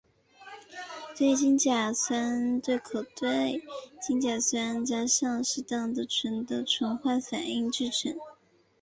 [1.15, 3.61] 对羟基苯甲酸酯可由对
[4.01, 8.15] 羟基苯甲酸加上适当的醇的酯化反应制成。